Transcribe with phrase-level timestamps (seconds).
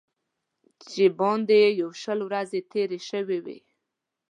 [0.89, 3.59] چې باندې یې یو شل ورځې تېرې شوې وې.